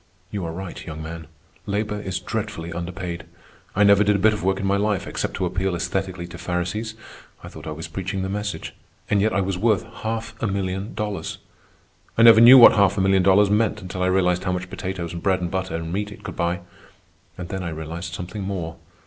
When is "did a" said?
4.03-4.25